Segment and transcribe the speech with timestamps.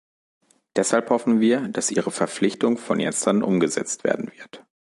[0.75, 4.65] Deshalb hoffen wir, dass Ihre Verpflichtung von jetzt an umgesetzt werden wird.